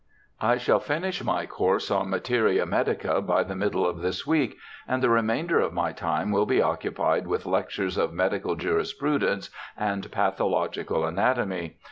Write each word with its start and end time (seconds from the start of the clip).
I 0.39 0.57
shall 0.57 0.79
finish 0.79 1.23
my 1.23 1.45
course 1.45 1.91
on 1.91 2.09
materia 2.09 2.65
medica 2.65 3.21
by 3.21 3.43
the 3.43 3.53
middle 3.55 3.85
of 3.87 3.99
this 3.99 4.25
week, 4.25 4.57
and 4.87 5.03
the 5.03 5.11
remainder 5.11 5.59
of 5.59 5.73
my 5.73 5.91
time 5.91 6.31
will 6.31 6.47
be 6.47 6.59
occupied 6.59 7.27
with 7.27 7.45
lectures 7.45 7.97
of 7.99 8.11
medical 8.11 8.55
jurisprudence 8.55 9.51
and 9.77 10.09
pathological 10.11 11.05
anatomy. 11.05 11.77